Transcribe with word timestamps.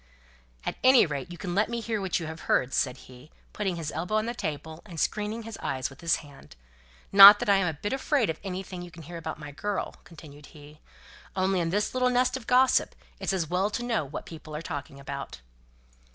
"At 0.65 0.77
any 0.83 1.05
rate, 1.05 1.31
you 1.31 1.37
can 1.37 1.53
let 1.53 1.69
me 1.69 1.79
hear 1.79 2.01
what 2.01 2.19
you've 2.19 2.39
heard," 2.39 2.73
said 2.73 2.97
he, 3.05 3.29
putting 3.53 3.75
his 3.75 3.91
elbow 3.91 4.15
on 4.15 4.25
the 4.25 4.33
table, 4.33 4.81
and 4.83 4.99
screening 4.99 5.43
his 5.43 5.59
eyes 5.61 5.91
with 5.91 6.01
his 6.01 6.15
hand. 6.25 6.55
"Not 7.11 7.37
that 7.37 7.47
I'm 7.51 7.67
a 7.67 7.73
bit 7.77 7.93
afraid 7.93 8.27
of 8.27 8.39
anything 8.43 8.81
you 8.81 8.89
can 8.89 9.03
hear 9.03 9.17
about 9.17 9.37
my 9.37 9.51
girl," 9.51 9.97
continued 10.03 10.47
he. 10.47 10.79
"Only 11.35 11.59
in 11.59 11.69
this 11.69 11.93
little 11.93 12.09
nest 12.09 12.35
of 12.35 12.47
gossip, 12.47 12.95
it's 13.19 13.31
as 13.31 13.47
well 13.47 13.69
to 13.69 13.83
know 13.83 14.03
what 14.03 14.25
people 14.25 14.55
are 14.55 14.63
talking 14.63 14.99
about." 14.99 15.41